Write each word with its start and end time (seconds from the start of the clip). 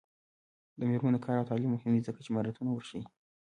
د 0.77 0.79
میرمنو 0.89 1.23
کار 1.25 1.35
او 1.39 1.49
تعلیم 1.49 1.71
مهم 1.75 1.91
دی 1.93 2.01
ځکه 2.07 2.19
چې 2.23 2.29
مهارتونه 2.33 2.69
ورښيي. 2.71 3.03